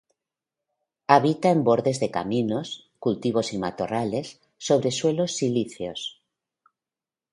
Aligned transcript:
Habita 1.15 1.51
en 1.51 1.61
bordes 1.63 1.99
de 1.99 2.09
caminos, 2.09 2.89
cultivos 2.97 3.53
y 3.53 3.59
matorrales, 3.59 4.39
sobre 4.57 4.89
suelos 4.89 5.33
silíceos. 5.35 6.23